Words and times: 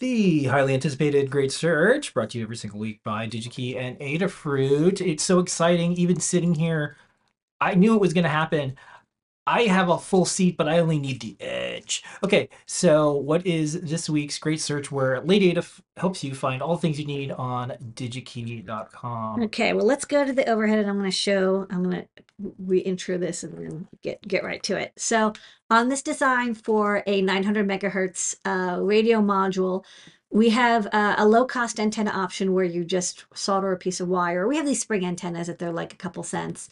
The 0.00 0.44
highly 0.44 0.74
anticipated 0.74 1.28
Great 1.28 1.50
Search, 1.50 2.14
brought 2.14 2.30
to 2.30 2.38
you 2.38 2.44
every 2.44 2.56
single 2.56 2.78
week 2.78 3.02
by 3.02 3.26
DigiKey 3.26 3.76
and 3.76 3.98
Adafruit. 3.98 5.00
It's 5.00 5.24
so 5.24 5.40
exciting, 5.40 5.94
even 5.94 6.20
sitting 6.20 6.54
here. 6.54 6.96
I 7.60 7.74
knew 7.74 7.96
it 7.96 8.00
was 8.00 8.12
going 8.12 8.22
to 8.22 8.30
happen. 8.30 8.76
I 9.48 9.62
have 9.62 9.88
a 9.88 9.96
full 9.96 10.26
seat, 10.26 10.58
but 10.58 10.68
I 10.68 10.78
only 10.78 10.98
need 10.98 11.22
the 11.22 11.34
edge. 11.40 12.04
Okay, 12.22 12.50
so 12.66 13.14
what 13.14 13.46
is 13.46 13.80
this 13.80 14.10
week's 14.10 14.38
Great 14.38 14.60
Search 14.60 14.92
where 14.92 15.22
Lady 15.22 15.48
Ada 15.50 15.60
f- 15.60 15.80
helps 15.96 16.22
you 16.22 16.34
find 16.34 16.60
all 16.60 16.76
things 16.76 17.00
you 17.00 17.06
need 17.06 17.30
on 17.30 17.70
digikey.com? 17.94 19.42
Okay, 19.44 19.72
well, 19.72 19.86
let's 19.86 20.04
go 20.04 20.26
to 20.26 20.34
the 20.34 20.46
overhead 20.50 20.78
and 20.78 20.90
I'm 20.90 20.98
going 20.98 21.10
to 21.10 21.16
show, 21.16 21.66
I'm 21.70 21.82
going 21.82 22.02
to 22.02 22.52
re-intro 22.58 23.16
this 23.16 23.42
and 23.42 23.56
then 23.56 23.88
get, 24.02 24.20
get 24.20 24.44
right 24.44 24.62
to 24.64 24.76
it. 24.76 24.92
So 24.98 25.32
on 25.70 25.88
this 25.88 26.02
design 26.02 26.52
for 26.52 27.02
a 27.06 27.22
900 27.22 27.66
megahertz 27.66 28.36
uh, 28.44 28.82
radio 28.82 29.22
module, 29.22 29.82
we 30.30 30.50
have 30.50 30.88
uh, 30.92 31.14
a 31.16 31.26
low 31.26 31.46
cost 31.46 31.80
antenna 31.80 32.10
option 32.10 32.52
where 32.52 32.66
you 32.66 32.84
just 32.84 33.24
solder 33.32 33.72
a 33.72 33.78
piece 33.78 33.98
of 33.98 34.08
wire. 34.08 34.46
We 34.46 34.58
have 34.58 34.66
these 34.66 34.82
spring 34.82 35.06
antennas 35.06 35.46
that 35.46 35.58
they're 35.58 35.72
like 35.72 35.94
a 35.94 35.96
couple 35.96 36.22
cents. 36.22 36.68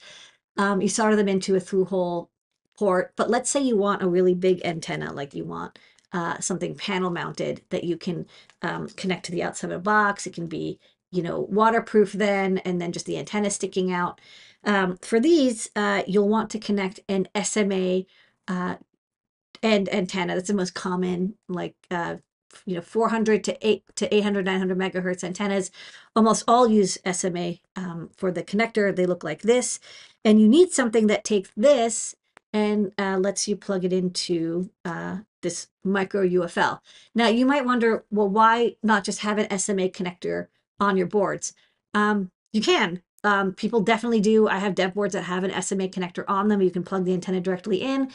Um, 0.59 0.83
you 0.83 0.91
solder 0.91 1.17
them 1.17 1.29
into 1.29 1.55
a 1.55 1.61
through 1.61 1.87
hole 1.87 2.31
port, 2.77 3.13
but 3.17 3.31
let's 3.31 3.51
say 3.51 3.61
you 3.61 3.77
want 3.77 4.03
a 4.03 4.09
really 4.09 4.35
big 4.35 4.65
antenna, 4.65 5.13
like 5.13 5.35
you 5.35 5.45
want 5.45 5.79
uh, 6.13 6.39
something 6.41 6.75
panel 6.75 7.11
mounted 7.11 7.63
that 7.71 7.85
you 7.85 7.97
can 7.97 8.27
um, 8.63 8.89
connect 8.91 9.27
to 9.27 9.33
the 9.33 9.43
outside 9.43 9.71
of 9.71 9.77
a 9.77 9.83
box. 9.83 10.27
It 10.27 10.35
can 10.35 10.47
be, 10.47 10.79
you 11.11 11.23
know, 11.23 11.41
waterproof 11.41 12.13
then, 12.13 12.59
and 12.59 12.81
then 12.81 12.93
just 12.93 13.07
the 13.07 13.19
antenna 13.19 13.51
sticking 13.51 13.93
out. 13.93 14.21
Um, 14.65 14.97
for 15.03 15.21
these, 15.21 15.71
uh, 15.77 16.03
you'll 16.07 16.29
want 16.29 16.51
to 16.51 16.59
connect 16.59 17.01
an 17.09 17.29
SMA 17.43 18.05
uh, 18.49 18.77
and 19.63 19.93
antenna. 19.93 20.35
That's 20.35 20.49
the 20.49 20.55
most 20.55 20.75
common, 20.75 21.35
like 21.49 21.75
uh, 21.91 22.17
you 22.65 22.75
know 22.75 22.81
400 22.81 23.45
to 23.45 23.67
8 23.67 23.85
to 23.97 24.15
800 24.15 24.45
900 24.45 24.79
megahertz 24.79 25.23
antennas 25.23 25.71
almost 26.15 26.45
all 26.49 26.67
use 26.69 26.97
sma 27.05 27.55
um, 27.75 28.09
for 28.17 28.33
the 28.33 28.43
connector 28.43 28.95
they 28.95 29.05
look 29.05 29.23
like 29.23 29.43
this 29.43 29.79
and 30.25 30.41
you 30.41 30.49
need 30.49 30.73
something 30.73 31.07
that 31.09 31.25
takes 31.25 31.51
this 31.57 32.15
and 32.57 32.93
uh, 32.99 33.19
lets 33.19 33.47
you 33.47 33.57
plug 33.57 33.85
it 33.85 33.93
into 33.93 34.71
uh, 34.85 35.19
this 35.43 35.69
micro 35.85 36.27
ufl 36.27 36.81
now 37.15 37.29
you 37.29 37.47
might 37.47 37.65
wonder 37.65 38.05
well 38.11 38.29
why 38.29 38.75
not 38.83 39.05
just 39.05 39.21
have 39.21 39.39
an 39.39 39.59
sma 39.59 39.89
connector 39.89 40.49
on 40.81 40.97
your 40.97 41.07
boards 41.07 41.55
um, 41.95 42.31
you 42.53 42.61
can 42.61 43.03
um, 43.25 43.53
people 43.53 43.81
definitely 43.81 44.21
do 44.21 44.49
i 44.49 44.59
have 44.59 44.75
dev 44.75 44.95
boards 44.95 45.13
that 45.15 45.23
have 45.25 45.45
an 45.45 45.63
sma 45.63 45.89
connector 45.89 46.25
on 46.29 46.49
them 46.49 46.63
you 46.63 46.71
can 46.71 46.83
plug 46.83 47.05
the 47.05 47.13
antenna 47.13 47.41
directly 47.41 47.83
in 47.83 48.11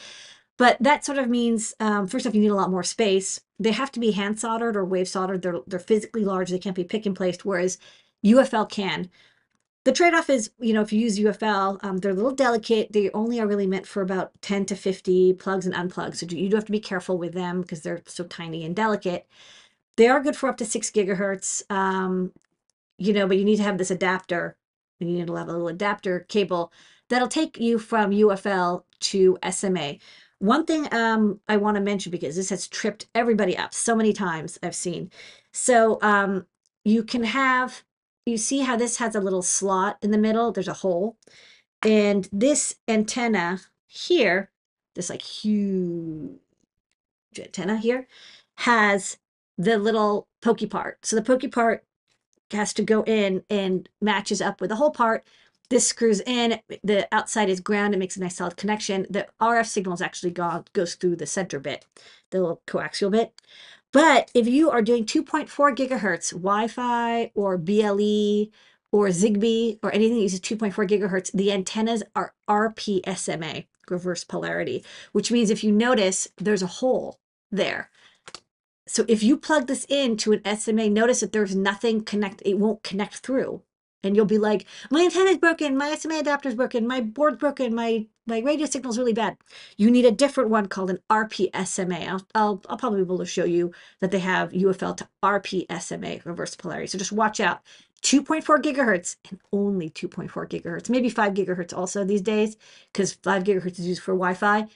but 0.58 0.76
that 0.80 1.04
sort 1.04 1.18
of 1.18 1.28
means, 1.28 1.74
um, 1.80 2.06
first 2.06 2.26
off, 2.26 2.34
you 2.34 2.40
need 2.40 2.50
a 2.50 2.54
lot 2.54 2.70
more 2.70 2.82
space. 2.82 3.40
They 3.58 3.72
have 3.72 3.90
to 3.92 4.00
be 4.00 4.12
hand 4.12 4.38
soldered 4.38 4.76
or 4.76 4.84
wave 4.84 5.08
soldered. 5.08 5.42
They're 5.42 5.60
they're 5.66 5.78
physically 5.78 6.24
large. 6.24 6.50
They 6.50 6.58
can't 6.58 6.76
be 6.76 6.84
pick 6.84 7.06
and 7.06 7.16
placed. 7.16 7.44
Whereas 7.44 7.78
UFL 8.24 8.68
can. 8.70 9.10
The 9.84 9.92
trade-off 9.92 10.30
is, 10.30 10.50
you 10.60 10.72
know, 10.72 10.82
if 10.82 10.92
you 10.92 11.00
use 11.00 11.18
UFL, 11.18 11.82
um, 11.82 11.98
they're 11.98 12.12
a 12.12 12.14
little 12.14 12.34
delicate. 12.34 12.92
They 12.92 13.10
only 13.10 13.40
are 13.40 13.46
really 13.46 13.66
meant 13.66 13.86
for 13.86 14.00
about 14.00 14.30
10 14.40 14.66
to 14.66 14.76
50 14.76 15.32
plugs 15.34 15.66
and 15.66 15.74
unplugs. 15.74 16.16
So 16.16 16.26
you 16.26 16.48
do 16.48 16.56
have 16.56 16.66
to 16.66 16.72
be 16.72 16.80
careful 16.80 17.18
with 17.18 17.34
them 17.34 17.62
because 17.62 17.82
they're 17.82 18.02
so 18.06 18.24
tiny 18.24 18.64
and 18.64 18.76
delicate. 18.76 19.26
They 19.96 20.08
are 20.08 20.20
good 20.20 20.36
for 20.36 20.48
up 20.48 20.56
to 20.58 20.64
six 20.64 20.90
gigahertz, 20.90 21.62
um, 21.70 22.32
you 22.96 23.12
know, 23.12 23.26
but 23.26 23.38
you 23.38 23.44
need 23.44 23.56
to 23.56 23.64
have 23.64 23.78
this 23.78 23.90
adapter. 23.90 24.56
You 25.00 25.08
need 25.08 25.26
to 25.26 25.34
have 25.34 25.48
a 25.48 25.52
little 25.52 25.68
adapter 25.68 26.20
cable 26.28 26.72
that'll 27.12 27.28
take 27.28 27.58
you 27.58 27.78
from 27.78 28.10
UFL 28.10 28.84
to 29.00 29.38
SMA. 29.50 29.96
One 30.38 30.64
thing 30.64 30.92
um, 30.92 31.40
I 31.46 31.58
want 31.58 31.76
to 31.76 31.80
mention 31.80 32.10
because 32.10 32.36
this 32.36 32.48
has 32.48 32.66
tripped 32.66 33.06
everybody 33.14 33.56
up 33.56 33.74
so 33.74 33.94
many 33.94 34.12
times 34.12 34.58
I've 34.62 34.74
seen. 34.74 35.10
So 35.52 35.98
um, 36.00 36.46
you 36.84 37.04
can 37.04 37.22
have, 37.24 37.84
you 38.26 38.36
see 38.36 38.60
how 38.60 38.76
this 38.76 38.98
has 38.98 39.14
a 39.14 39.20
little 39.20 39.42
slot 39.42 39.98
in 40.02 40.10
the 40.10 40.18
middle? 40.18 40.52
There's 40.52 40.68
a 40.68 40.74
hole. 40.74 41.16
And 41.84 42.28
this 42.32 42.76
antenna 42.86 43.60
here, 43.86 44.50
this 44.94 45.10
like 45.10 45.22
huge 45.22 46.38
antenna 47.38 47.78
here, 47.78 48.06
has 48.58 49.18
the 49.58 49.78
little 49.78 50.28
pokey 50.40 50.66
part. 50.66 51.04
So 51.04 51.16
the 51.16 51.22
pokey 51.22 51.48
part 51.48 51.84
has 52.52 52.72
to 52.74 52.82
go 52.82 53.02
in 53.04 53.42
and 53.50 53.88
matches 54.00 54.40
up 54.40 54.60
with 54.60 54.70
the 54.70 54.76
whole 54.76 54.90
part 54.90 55.24
this 55.72 55.86
screws 55.86 56.20
in, 56.26 56.60
the 56.84 57.08
outside 57.12 57.48
is 57.48 57.58
ground, 57.58 57.94
it 57.94 57.96
makes 57.96 58.18
a 58.18 58.20
nice 58.20 58.36
solid 58.36 58.58
connection. 58.58 59.06
The 59.08 59.26
RF 59.40 59.66
signal 59.66 59.94
is 59.94 60.02
actually 60.02 60.32
gone, 60.32 60.66
goes 60.74 60.96
through 60.96 61.16
the 61.16 61.24
center 61.24 61.58
bit, 61.58 61.86
the 62.30 62.40
little 62.40 62.60
coaxial 62.66 63.10
bit. 63.10 63.32
But 63.92 64.30
if 64.34 64.48
you 64.48 64.70
are 64.70 64.82
doing 64.82 65.04
2.4 65.04 65.48
gigahertz 65.76 66.32
Wi-Fi 66.32 67.30
or 67.34 67.58
BLE 67.58 68.50
or 68.90 69.08
Zigbee 69.08 69.78
or 69.82 69.92
anything 69.92 70.16
that 70.16 70.22
uses 70.22 70.40
2.4 70.40 70.88
gigahertz, 70.88 71.30
the 71.32 71.52
antennas 71.52 72.02
are 72.16 72.34
RPSMA, 72.48 73.66
reverse 73.88 74.24
polarity, 74.24 74.82
which 75.12 75.30
means 75.30 75.50
if 75.50 75.62
you 75.62 75.72
notice, 75.72 76.28
there's 76.38 76.62
a 76.62 76.66
hole 76.66 77.20
there. 77.50 77.90
So 78.86 79.04
if 79.08 79.22
you 79.22 79.36
plug 79.36 79.66
this 79.66 79.84
into 79.84 80.32
an 80.32 80.56
SMA, 80.56 80.88
notice 80.88 81.20
that 81.20 81.32
there's 81.32 81.54
nothing 81.54 82.02
connect, 82.02 82.42
it 82.44 82.58
won't 82.58 82.82
connect 82.82 83.16
through 83.16 83.62
and 84.02 84.16
you'll 84.16 84.24
be 84.24 84.38
like, 84.38 84.66
my 84.90 85.02
antenna's 85.02 85.38
broken, 85.38 85.76
my 85.76 85.94
SMA 85.94 86.18
adapter's 86.18 86.54
broken, 86.54 86.86
my 86.86 87.00
board's 87.00 87.38
broken, 87.38 87.74
my 87.74 88.06
my 88.24 88.38
radio 88.38 88.66
signal's 88.66 88.98
really 88.98 89.12
bad. 89.12 89.36
You 89.76 89.90
need 89.90 90.04
a 90.04 90.12
different 90.12 90.48
one 90.48 90.66
called 90.66 90.90
an 90.90 91.00
RPSMA. 91.10 92.06
I'll, 92.06 92.26
I'll, 92.36 92.62
I'll 92.68 92.76
probably 92.76 93.00
be 93.00 93.04
able 93.04 93.18
to 93.18 93.26
show 93.26 93.44
you 93.44 93.72
that 93.98 94.12
they 94.12 94.20
have 94.20 94.52
UFL 94.52 94.96
to 94.98 95.08
RPSMA, 95.24 96.24
reverse 96.24 96.54
polarity. 96.54 96.86
So 96.86 96.98
just 96.98 97.10
watch 97.10 97.40
out. 97.40 97.62
2.4 98.02 98.44
gigahertz 98.62 99.16
and 99.28 99.40
only 99.52 99.90
2.4 99.90 100.30
gigahertz, 100.48 100.88
maybe 100.88 101.08
5 101.08 101.34
gigahertz 101.34 101.76
also 101.76 102.04
these 102.04 102.22
days, 102.22 102.56
because 102.92 103.12
5 103.12 103.42
gigahertz 103.42 103.80
is 103.80 103.88
used 103.88 104.02
for 104.02 104.12
Wi 104.12 104.34
Fi. 104.34 104.66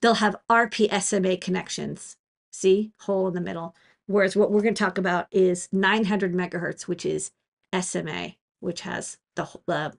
They'll 0.00 0.14
have 0.14 0.36
RPSMA 0.50 1.40
connections. 1.40 2.16
See, 2.50 2.90
hole 3.02 3.28
in 3.28 3.34
the 3.34 3.40
middle. 3.40 3.76
Whereas 4.06 4.34
what 4.34 4.50
we're 4.50 4.62
going 4.62 4.74
to 4.74 4.84
talk 4.84 4.98
about 4.98 5.26
is 5.30 5.68
900 5.70 6.34
megahertz, 6.34 6.82
which 6.88 7.06
is 7.06 7.30
SMA 7.80 8.34
which 8.60 8.82
has 8.82 9.18
the 9.34 9.46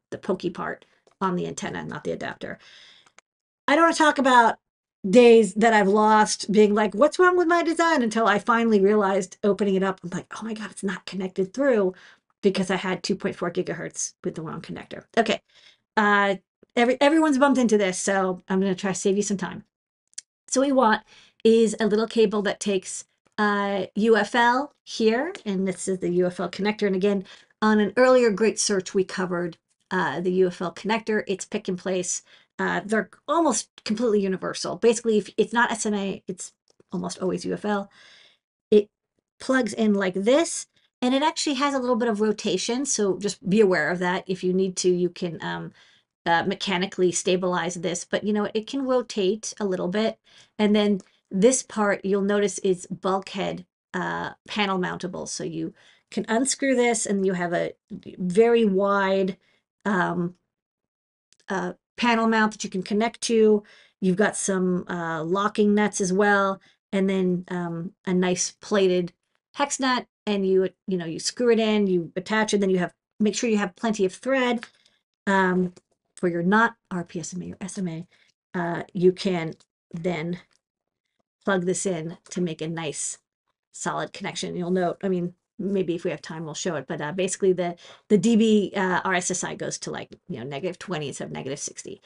the 0.10 0.18
pokey 0.18 0.50
part 0.50 0.86
on 1.22 1.36
the 1.36 1.48
antenna, 1.48 1.84
not 1.84 2.04
the 2.04 2.12
adapter. 2.12 2.60
I 3.68 3.76
don't 3.76 3.86
want 3.86 3.96
to 3.96 4.04
talk 4.04 4.18
about 4.18 4.58
days 5.10 5.54
that 5.56 5.74
I've 5.74 5.88
lost 5.88 6.52
being 6.52 6.74
like, 6.74 6.94
what's 6.94 7.20
wrong 7.20 7.38
with 7.38 7.48
my 7.48 7.64
design? 7.64 8.02
Until 8.02 8.28
I 8.28 8.40
finally 8.40 8.80
realized 8.80 9.38
opening 9.44 9.76
it 9.76 9.84
up, 9.84 10.00
I'm 10.04 10.10
like, 10.10 10.28
oh 10.38 10.46
my 10.46 10.54
God, 10.54 10.72
it's 10.72 10.84
not 10.84 11.06
connected 11.06 11.54
through 11.54 11.94
because 12.42 12.70
I 12.72 12.76
had 12.76 13.04
2.4 13.04 13.36
gigahertz 13.54 14.14
with 14.24 14.36
the 14.36 14.42
wrong 14.42 14.62
connector. 14.62 15.06
Okay. 15.18 15.42
Uh, 15.96 16.36
every, 16.76 17.00
everyone's 17.02 17.38
bumped 17.38 17.60
into 17.60 17.78
this, 17.78 17.98
so 17.98 18.42
I'm 18.48 18.60
going 18.60 18.74
to 18.74 18.80
try 18.80 18.92
to 18.92 19.00
save 19.00 19.18
you 19.18 19.24
some 19.24 19.38
time. 19.38 19.64
So 20.48 20.62
we 20.62 20.72
want 20.72 21.02
is 21.44 21.76
a 21.80 21.88
little 21.88 22.08
cable 22.08 22.42
that 22.44 22.60
takes 22.60 23.06
uh, 23.38 23.86
UFL 23.98 24.70
here, 24.84 25.34
and 25.46 25.68
this 25.68 25.88
is 25.88 26.00
the 26.00 26.20
UFL 26.20 26.52
connector. 26.52 26.88
And 26.88 26.96
again, 26.96 27.26
on 27.62 27.80
an 27.80 27.94
earlier 27.98 28.32
great 28.32 28.60
search, 28.60 28.94
we 28.94 29.04
covered 29.04 29.58
uh, 29.92 30.20
the 30.20 30.42
UFL 30.42 30.76
connector. 30.76 31.24
It's 31.28 31.46
pick 31.46 31.68
and 31.68 31.78
place. 31.78 32.22
Uh, 32.60 32.82
they're 32.86 33.10
almost 33.28 33.70
completely 33.86 34.22
universal. 34.22 34.76
Basically, 34.76 35.18
if 35.18 35.30
it's 35.38 35.54
not 35.54 35.76
SMA, 35.78 36.22
it's 36.28 36.54
almost 36.92 37.20
always 37.20 37.46
UFL. 37.46 37.88
It 38.72 38.90
plugs 39.40 39.74
in 39.74 39.94
like 39.94 40.14
this, 40.14 40.68
and 41.02 41.14
it 41.14 41.22
actually 41.24 41.56
has 41.56 41.74
a 41.74 41.80
little 41.80 41.96
bit 41.96 42.10
of 42.10 42.22
rotation. 42.22 42.86
So 42.86 43.18
just 43.20 43.48
be 43.48 43.62
aware 43.62 43.90
of 43.90 44.00
that. 44.00 44.24
If 44.28 44.44
you 44.44 44.54
need 44.54 44.76
to, 44.78 44.90
you 44.90 45.10
can 45.10 45.38
um, 45.42 45.72
uh, 46.26 46.44
mechanically 46.44 47.12
stabilize 47.12 47.76
this, 47.76 48.06
but 48.06 48.24
you 48.24 48.34
know, 48.34 48.50
it 48.54 48.68
can 48.68 48.86
rotate 48.86 49.54
a 49.60 49.66
little 49.66 49.88
bit. 49.88 50.20
And 50.60 50.76
then 50.76 51.02
this 51.32 51.64
part, 51.64 52.04
you'll 52.04 52.22
notice 52.22 52.60
is 52.60 52.88
bulkhead 52.88 53.66
uh, 53.94 54.32
panel 54.48 54.80
mountable. 54.80 55.28
So 55.28 55.44
you 55.44 55.74
can 56.12 56.26
unscrew 56.28 56.76
this 56.76 57.06
and 57.06 57.26
you 57.26 57.34
have 57.34 57.54
a 57.54 57.74
very 58.18 58.66
wide 58.66 59.38
um, 59.86 60.36
uh, 61.50 61.74
panel 61.96 62.28
mount 62.28 62.54
that 62.54 62.64
you 62.64 62.70
can 62.70 62.84
connect 62.84 63.22
to. 63.22 63.64
You've 64.00 64.16
got 64.16 64.36
some 64.36 64.86
uh, 64.88 65.24
locking 65.24 65.74
nuts 65.74 66.02
as 66.02 66.14
well, 66.14 66.62
and 66.92 67.10
then 67.10 67.46
um, 67.50 67.94
a 68.06 68.14
nice 68.14 68.52
plated 68.62 69.14
hex 69.56 69.80
nut. 69.80 70.06
And 70.26 70.46
you 70.46 70.70
you 70.88 70.98
know 70.98 71.06
you 71.06 71.20
screw 71.20 71.52
it 71.52 71.60
in, 71.60 71.88
you 71.88 72.12
attach 72.16 72.54
it, 72.54 72.60
then 72.60 72.70
you 72.70 72.80
have 72.80 72.94
make 73.20 73.36
sure 73.36 73.50
you 73.50 73.58
have 73.58 73.76
plenty 73.76 74.06
of 74.06 74.14
thread 74.14 74.66
um, 75.26 75.74
for 76.16 76.28
your 76.28 76.44
not 76.44 76.76
RPSMA 76.92 77.56
or 77.62 77.68
SMA. 77.68 78.08
Uh, 78.54 78.84
you 78.94 79.12
can 79.12 79.54
then 79.94 80.40
plug 81.46 81.66
this 81.66 81.86
in 81.86 82.18
to 82.30 82.42
make 82.42 82.62
a 82.62 82.68
nice 82.68 83.20
solid 83.72 84.12
connection. 84.12 84.56
You'll 84.56 84.72
note, 84.72 84.98
I 85.04 85.10
mean, 85.10 85.34
maybe 85.60 85.96
if 85.96 86.04
we 86.04 86.12
have 86.12 86.22
time, 86.22 86.46
we'll 86.46 86.54
show 86.54 86.76
it. 86.76 86.86
But 86.88 87.02
uh, 87.02 87.12
basically, 87.12 87.54
the 87.54 87.76
the 88.10 88.18
dB 88.18 88.76
uh, 88.78 89.02
RSSI 89.04 89.58
goes 89.58 89.78
to 89.80 89.92
like 89.92 90.10
you 90.30 90.38
know 90.40 90.44
negative 90.46 90.78
20 90.80 91.08
instead 91.08 91.26
of 91.26 91.32
negative 91.32 91.60
60. 91.60 92.02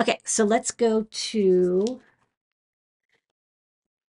Okay, 0.00 0.18
so 0.24 0.44
let's 0.44 0.70
go 0.70 1.06
to 1.10 1.84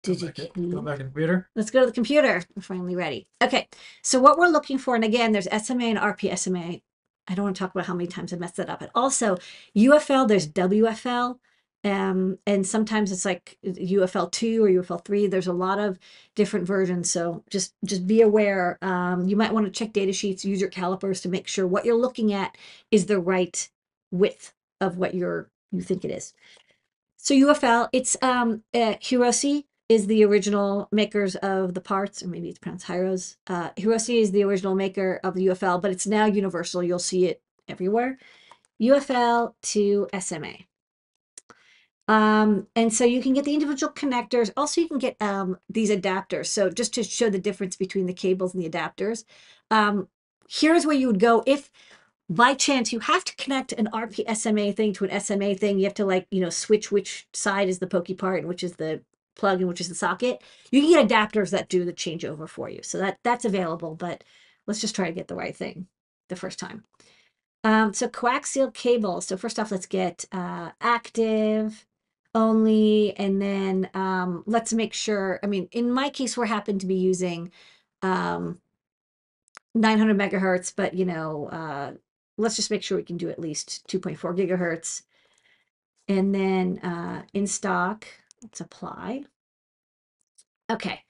Go 0.05 0.13
Did 0.13 0.21
you 0.21 0.27
to- 0.27 0.33
keep- 0.33 0.71
go 0.71 0.81
back 0.81 0.97
to 0.97 0.97
the 0.99 1.03
computer. 1.05 1.49
Let's 1.55 1.71
go 1.71 1.79
to 1.81 1.85
the 1.87 1.91
computer. 1.91 2.43
We're 2.55 2.61
finally 2.61 2.95
ready. 2.95 3.27
Okay. 3.41 3.67
So 4.03 4.19
what 4.19 4.37
we're 4.37 4.47
looking 4.49 4.77
for, 4.77 4.93
and 4.95 5.03
again, 5.03 5.31
there's 5.31 5.47
SMA 5.51 5.85
and 5.85 5.97
RPSMA. 5.99 6.81
I 7.27 7.33
don't 7.33 7.43
want 7.45 7.55
to 7.55 7.59
talk 7.59 7.73
about 7.73 7.87
how 7.87 7.95
many 7.95 8.05
times 8.07 8.31
I 8.31 8.35
messed 8.37 8.57
that 8.57 8.69
up. 8.69 8.79
But 8.81 8.91
also 8.93 9.37
UFL, 9.75 10.27
there's 10.27 10.47
WFL. 10.47 11.39
Um, 11.85 12.39
and 12.47 12.65
sometimes 12.65 13.11
it's 13.11 13.25
like 13.25 13.59
UFL 13.63 14.31
two 14.31 14.65
or 14.65 14.69
UFL 14.69 15.05
three. 15.05 15.27
There's 15.27 15.45
a 15.45 15.53
lot 15.53 15.79
of 15.79 15.99
different 16.33 16.65
versions. 16.65 17.11
So 17.11 17.43
just 17.51 17.75
just 17.85 18.07
be 18.07 18.21
aware. 18.21 18.79
Um, 18.81 19.27
you 19.27 19.35
might 19.35 19.53
want 19.53 19.67
to 19.67 19.71
check 19.71 19.93
data 19.93 20.11
sheets, 20.11 20.43
use 20.43 20.59
your 20.59 20.71
calipers 20.71 21.21
to 21.21 21.29
make 21.29 21.47
sure 21.47 21.67
what 21.67 21.85
you're 21.85 21.95
looking 21.95 22.33
at 22.33 22.57
is 22.89 23.05
the 23.05 23.19
right 23.19 23.69
width 24.11 24.53
of 24.81 24.97
what 24.97 25.13
you're 25.13 25.51
you 25.71 25.81
think 25.81 26.03
it 26.03 26.11
is. 26.11 26.33
So 27.17 27.35
UFL, 27.35 27.89
it's 27.93 28.17
um 28.23 28.63
uh, 28.73 28.95
Hirose 28.95 29.65
is 29.87 30.07
the 30.07 30.25
original 30.25 30.87
makers 30.91 31.35
of 31.35 31.75
the 31.75 31.81
parts, 31.81 32.23
or 32.23 32.27
maybe 32.27 32.49
it's 32.49 32.57
pronounced 32.57 32.87
Hyros. 32.87 33.35
Uh, 33.45 33.69
Hirose 33.77 34.19
is 34.19 34.31
the 34.31 34.43
original 34.43 34.73
maker 34.73 35.19
of 35.23 35.35
the 35.35 35.47
UFL, 35.47 35.79
but 35.79 35.91
it's 35.91 36.07
now 36.07 36.25
universal. 36.25 36.81
You'll 36.81 36.97
see 36.97 37.27
it 37.27 37.43
everywhere. 37.67 38.17
UFL 38.81 39.53
to 39.61 40.07
SMA. 40.19 40.65
Um, 42.07 42.67
and 42.75 42.93
so 42.93 43.03
you 43.03 43.21
can 43.21 43.33
get 43.33 43.45
the 43.45 43.53
individual 43.53 43.91
connectors. 43.91 44.51
Also, 44.55 44.81
you 44.81 44.87
can 44.87 44.99
get 44.99 45.17
um, 45.21 45.57
these 45.69 45.89
adapters. 45.89 46.47
So 46.47 46.69
just 46.69 46.93
to 46.95 47.03
show 47.03 47.29
the 47.29 47.39
difference 47.39 47.75
between 47.75 48.05
the 48.05 48.13
cables 48.13 48.53
and 48.53 48.63
the 48.63 48.69
adapters, 48.69 49.23
um, 49.71 50.07
here's 50.47 50.85
where 50.85 50.95
you 50.95 51.07
would 51.07 51.19
go 51.19 51.43
if 51.47 51.71
by 52.29 52.53
chance 52.53 52.91
you 52.91 52.99
have 52.99 53.23
to 53.23 53.35
connect 53.35 53.71
an 53.73 53.87
RPSMA 53.91 54.75
thing 54.75 54.93
to 54.93 55.05
an 55.05 55.19
SMA 55.19 55.55
thing. 55.55 55.77
You 55.77 55.85
have 55.85 55.93
to 55.95 56.05
like, 56.05 56.27
you 56.31 56.41
know, 56.41 56.49
switch 56.49 56.91
which 56.91 57.27
side 57.33 57.69
is 57.69 57.79
the 57.79 57.87
pokey 57.87 58.13
part 58.13 58.39
and 58.39 58.47
which 58.47 58.63
is 58.63 58.75
the 58.75 59.01
plug 59.35 59.59
and 59.59 59.67
which 59.67 59.81
is 59.81 59.89
the 59.89 59.95
socket. 59.95 60.41
You 60.71 60.81
can 60.81 60.91
get 60.91 61.07
adapters 61.07 61.51
that 61.51 61.69
do 61.69 61.85
the 61.85 61.93
changeover 61.93 62.47
for 62.47 62.69
you. 62.69 62.81
So 62.83 62.99
that 62.99 63.19
that's 63.23 63.45
available, 63.45 63.95
but 63.95 64.23
let's 64.67 64.81
just 64.81 64.95
try 64.95 65.07
to 65.07 65.13
get 65.13 65.27
the 65.27 65.35
right 65.35 65.55
thing 65.55 65.87
the 66.29 66.35
first 66.35 66.59
time. 66.59 66.83
Um, 67.63 67.93
so 67.93 68.07
coaxial 68.07 68.73
cable. 68.73 69.21
So 69.21 69.37
first 69.37 69.59
off, 69.59 69.71
let's 69.71 69.87
get 69.87 70.25
uh, 70.31 70.71
active 70.79 71.85
only, 72.35 73.17
and 73.17 73.41
then 73.41 73.89
um, 73.95 74.43
let's 74.45 74.73
make 74.73 74.93
sure. 74.93 75.39
I 75.43 75.47
mean, 75.47 75.67
in 75.71 75.91
my 75.91 76.09
case, 76.09 76.37
we're 76.37 76.45
happen 76.45 76.77
to 76.79 76.85
be 76.85 76.95
using 76.95 77.51
um, 78.03 78.59
900 79.73 80.17
megahertz, 80.17 80.73
but 80.75 80.93
you 80.93 81.05
know, 81.05 81.47
uh, 81.47 81.93
let's 82.37 82.55
just 82.55 82.71
make 82.71 82.83
sure 82.83 82.97
we 82.97 83.03
can 83.03 83.17
do 83.17 83.29
at 83.29 83.39
least 83.39 83.87
2.4 83.87 84.37
gigahertz. 84.37 85.03
And 86.07 86.35
then 86.35 86.79
uh, 86.79 87.23
in 87.33 87.47
stock, 87.47 88.05
let's 88.43 88.61
apply. 88.61 89.23
Okay. 90.69 91.04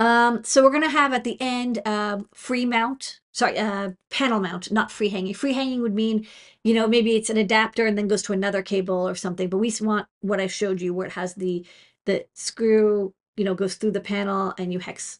Um, 0.00 0.42
so 0.44 0.62
we're 0.62 0.70
going 0.70 0.82
to 0.82 0.88
have 0.88 1.12
at 1.12 1.24
the 1.24 1.36
end 1.40 1.86
um, 1.86 2.28
free 2.34 2.64
mount, 2.64 3.20
sorry, 3.32 3.58
uh, 3.58 3.90
panel 4.10 4.40
mount, 4.40 4.72
not 4.72 4.90
free 4.90 5.10
hanging. 5.10 5.34
Free 5.34 5.52
hanging 5.52 5.82
would 5.82 5.94
mean, 5.94 6.26
you 6.64 6.74
know, 6.74 6.88
maybe 6.88 7.16
it's 7.16 7.30
an 7.30 7.36
adapter 7.36 7.86
and 7.86 7.96
then 7.98 8.08
goes 8.08 8.22
to 8.22 8.32
another 8.32 8.62
cable 8.62 9.06
or 9.06 9.14
something. 9.14 9.48
But 9.48 9.58
we 9.58 9.72
want 9.80 10.06
what 10.20 10.40
I 10.40 10.46
showed 10.46 10.80
you 10.80 10.94
where 10.94 11.06
it 11.06 11.12
has 11.12 11.34
the 11.34 11.64
the 12.06 12.24
screw, 12.34 13.12
you 13.36 13.44
know, 13.44 13.54
goes 13.54 13.74
through 13.74 13.92
the 13.92 14.00
panel 14.00 14.54
and 14.58 14.72
you 14.72 14.78
hex 14.78 15.18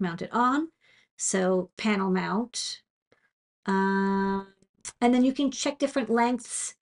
mount 0.00 0.22
it 0.22 0.32
on. 0.32 0.68
So 1.18 1.70
panel 1.76 2.10
mount. 2.10 2.82
Um, 3.66 4.48
and 5.00 5.12
then 5.12 5.24
you 5.24 5.32
can 5.32 5.50
check 5.50 5.78
different 5.78 6.08
lengths. 6.10 6.74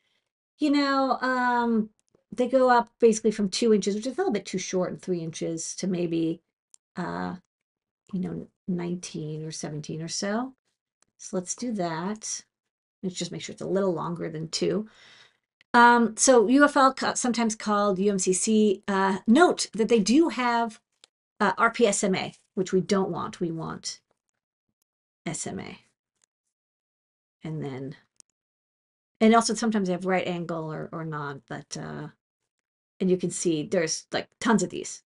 You 0.58 0.70
know, 0.70 1.18
um, 1.20 1.90
they 2.32 2.48
go 2.48 2.70
up 2.70 2.90
basically 3.00 3.30
from 3.32 3.48
two 3.48 3.74
inches, 3.74 3.94
which 3.94 4.06
is 4.06 4.14
a 4.14 4.16
little 4.16 4.32
bit 4.32 4.46
too 4.46 4.58
short, 4.58 4.90
and 4.92 5.00
three 5.02 5.20
inches 5.20 5.74
to 5.76 5.86
maybe, 5.86 6.40
uh, 6.96 7.36
you 8.12 8.20
know, 8.20 8.48
19 8.68 9.44
or 9.44 9.50
17 9.50 10.02
or 10.02 10.08
so. 10.08 10.54
So 11.18 11.36
let's 11.36 11.54
do 11.54 11.72
that. 11.72 12.44
Let's 13.02 13.16
just 13.16 13.32
make 13.32 13.42
sure 13.42 13.52
it's 13.52 13.62
a 13.62 13.66
little 13.66 13.92
longer 13.92 14.28
than 14.30 14.48
two. 14.48 14.88
Um, 15.72 16.16
so 16.16 16.46
UFL, 16.46 17.16
sometimes 17.16 17.56
called 17.56 17.98
UMCC, 17.98 18.82
uh, 18.86 19.18
note 19.26 19.68
that 19.72 19.88
they 19.88 20.00
do 20.00 20.28
have 20.28 20.80
uh, 21.40 21.54
RPSMA, 21.54 22.36
which 22.54 22.72
we 22.72 22.80
don't 22.80 23.10
want. 23.10 23.40
We 23.40 23.50
want 23.50 24.00
SMA. 25.30 25.78
And 27.42 27.62
then, 27.62 27.96
and 29.20 29.34
also 29.34 29.54
sometimes 29.54 29.88
they 29.88 29.92
have 29.92 30.06
right 30.06 30.26
angle 30.26 30.72
or, 30.72 30.88
or 30.92 31.04
not, 31.04 31.40
but, 31.48 31.76
uh, 31.76 32.08
and 33.00 33.10
you 33.10 33.16
can 33.16 33.30
see 33.30 33.64
there's 33.64 34.06
like 34.12 34.28
tons 34.40 34.62
of 34.62 34.70
these. 34.70 35.03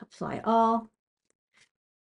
Apply 0.00 0.40
all. 0.44 0.90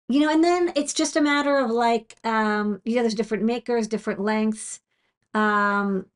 You 0.08 0.20
know, 0.20 0.30
and 0.30 0.42
then 0.42 0.72
it's 0.74 0.92
just 0.92 1.16
a 1.16 1.20
matter 1.20 1.56
of 1.58 1.70
like, 1.70 2.16
um, 2.24 2.80
you 2.84 2.96
know, 2.96 3.02
there's 3.02 3.14
different 3.14 3.44
makers, 3.44 3.86
different 3.86 4.20
lengths. 4.20 4.80
Um, 5.34 6.06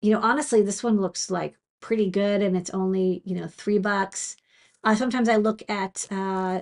you 0.00 0.10
know, 0.10 0.20
honestly, 0.20 0.62
this 0.62 0.82
one 0.82 1.00
looks 1.00 1.30
like 1.30 1.56
pretty 1.80 2.08
good 2.08 2.42
and 2.42 2.56
it's 2.56 2.70
only, 2.70 3.22
you 3.24 3.36
know, 3.36 3.46
three 3.46 3.78
bucks. 3.78 4.36
Uh, 4.82 4.94
sometimes 4.94 5.28
I 5.28 5.36
look 5.36 5.62
at, 5.68 6.06
uh, 6.10 6.60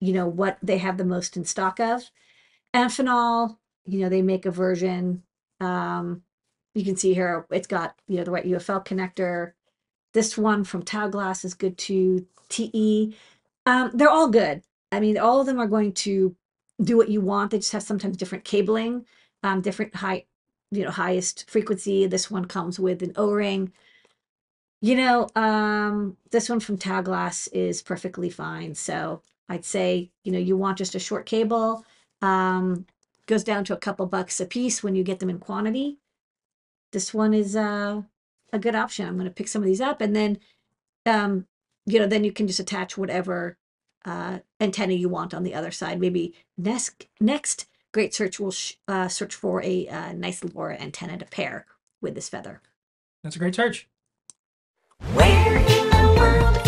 you 0.00 0.12
know, 0.12 0.26
what 0.26 0.58
they 0.62 0.78
have 0.78 0.98
the 0.98 1.04
most 1.04 1.36
in 1.36 1.44
stock 1.44 1.78
of. 1.78 2.10
Amphenol, 2.74 3.58
you 3.86 4.00
know, 4.00 4.08
they 4.08 4.22
make 4.22 4.46
a 4.46 4.50
version. 4.50 5.22
Um, 5.60 6.22
you 6.74 6.84
can 6.84 6.96
see 6.96 7.14
here, 7.14 7.46
it's 7.50 7.66
got, 7.66 7.94
you 8.08 8.16
know, 8.16 8.24
the 8.24 8.30
right 8.30 8.46
UFL 8.46 8.84
connector. 8.84 9.52
This 10.14 10.36
one 10.36 10.64
from 10.64 10.82
Taoglas 10.82 11.44
is 11.44 11.54
good 11.54 11.78
too. 11.78 12.26
TE, 12.48 13.14
um, 13.66 13.90
they're 13.94 14.08
all 14.08 14.28
good. 14.28 14.62
I 14.90 15.00
mean, 15.00 15.18
all 15.18 15.40
of 15.40 15.46
them 15.46 15.58
are 15.58 15.66
going 15.66 15.92
to 15.92 16.36
do 16.82 16.96
what 16.96 17.08
you 17.08 17.20
want. 17.20 17.50
They 17.50 17.58
just 17.58 17.72
have 17.72 17.82
sometimes 17.82 18.16
different 18.16 18.44
cabling, 18.44 19.06
um, 19.42 19.60
different 19.60 19.94
high, 19.94 20.26
you 20.70 20.84
know, 20.84 20.90
highest 20.90 21.48
frequency. 21.50 22.06
This 22.06 22.30
one 22.30 22.46
comes 22.46 22.78
with 22.78 23.02
an 23.02 23.12
O-ring. 23.16 23.72
You 24.80 24.96
know, 24.96 25.28
um, 25.36 26.16
this 26.30 26.48
one 26.48 26.60
from 26.60 26.76
Taoglas 26.76 27.48
is 27.52 27.82
perfectly 27.82 28.30
fine. 28.30 28.74
So 28.74 29.22
I'd 29.48 29.64
say, 29.64 30.10
you 30.24 30.32
know, 30.32 30.38
you 30.38 30.56
want 30.56 30.78
just 30.78 30.94
a 30.94 30.98
short 30.98 31.26
cable. 31.26 31.84
Um, 32.20 32.86
goes 33.26 33.44
down 33.44 33.64
to 33.64 33.74
a 33.74 33.78
couple 33.78 34.06
bucks 34.06 34.40
a 34.40 34.46
piece 34.46 34.82
when 34.82 34.94
you 34.94 35.04
get 35.04 35.20
them 35.20 35.30
in 35.30 35.38
quantity. 35.38 35.98
This 36.90 37.14
one 37.14 37.32
is 37.32 37.54
uh, 37.54 38.02
a 38.52 38.58
good 38.58 38.74
option. 38.74 39.06
I'm 39.06 39.14
going 39.14 39.24
to 39.28 39.30
pick 39.30 39.48
some 39.48 39.62
of 39.62 39.66
these 39.66 39.80
up 39.80 40.00
and 40.00 40.14
then, 40.14 40.38
um, 41.06 41.46
you 41.86 41.98
know, 41.98 42.06
then 42.06 42.24
you 42.24 42.32
can 42.32 42.46
just 42.46 42.60
attach 42.60 42.96
whatever 42.96 43.56
uh, 44.04 44.38
antenna 44.60 44.94
you 44.94 45.08
want 45.08 45.34
on 45.34 45.42
the 45.42 45.54
other 45.54 45.70
side. 45.70 46.00
Maybe 46.00 46.34
next, 46.56 47.06
next 47.20 47.66
Great 47.92 48.14
Search 48.14 48.40
will 48.40 48.50
sh- 48.50 48.74
uh, 48.88 49.08
search 49.08 49.34
for 49.34 49.62
a 49.62 49.86
uh, 49.88 50.12
nice 50.12 50.40
LoRa 50.40 50.80
antenna 50.80 51.18
to 51.18 51.24
pair 51.26 51.66
with 52.00 52.14
this 52.14 52.28
feather. 52.28 52.60
That's 53.22 53.36
a 53.36 53.38
great 53.38 53.54
search. 53.54 53.88
Where 55.14 55.56
in 55.56 55.90
the 55.90 56.14
world 56.18 56.61